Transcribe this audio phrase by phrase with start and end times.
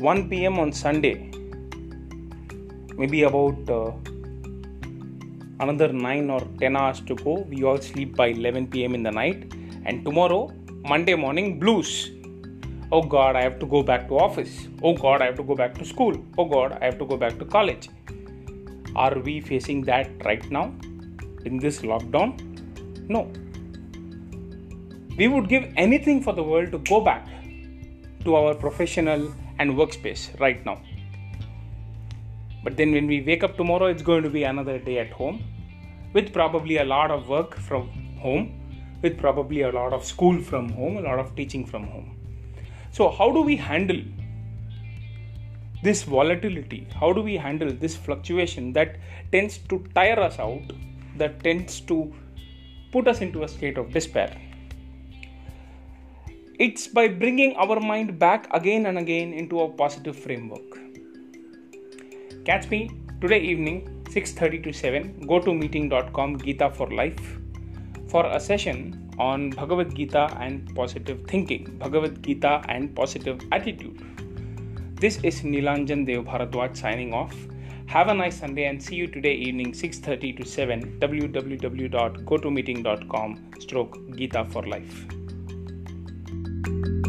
[0.00, 1.30] 1 pm on Sunday,
[2.96, 3.92] maybe about uh,
[5.60, 7.46] another 9 or 10 hours to go.
[7.48, 9.52] We all sleep by 11 pm in the night,
[9.84, 10.50] and tomorrow,
[10.88, 12.10] Monday morning, blues.
[12.90, 14.66] Oh God, I have to go back to office.
[14.82, 16.14] Oh God, I have to go back to school.
[16.36, 17.88] Oh God, I have to go back to college.
[18.96, 20.74] Are we facing that right now
[21.44, 22.40] in this lockdown?
[23.08, 23.30] No.
[25.16, 27.28] We would give anything for the world to go back
[28.24, 30.80] to our professional and workspace right now.
[32.62, 35.42] But then when we wake up tomorrow, it's going to be another day at home
[36.14, 38.60] with probably a lot of work from home,
[39.02, 42.16] with probably a lot of school from home, a lot of teaching from home.
[42.90, 44.00] So, how do we handle
[45.82, 46.86] this volatility?
[46.98, 48.96] How do we handle this fluctuation that
[49.30, 50.62] tends to tire us out,
[51.18, 52.14] that tends to
[52.92, 54.34] put us into a state of despair?
[56.56, 60.78] It's by bringing our mind back again and again into a positive framework.
[62.44, 67.40] Catch me today evening 6:30 to 7 go to meeting.com Gita for life
[68.06, 73.98] for a session on Bhagavad Gita and positive thinking, Bhagavad Gita and positive attitude.
[75.00, 77.34] This is Nilanjan Dev Bharadwaj signing off.
[77.86, 84.44] Have a nice Sunday and see you today evening 6:30 to 7 www.gotomeeting.com stroke Gita
[84.54, 85.23] for life.
[86.64, 87.03] Thank you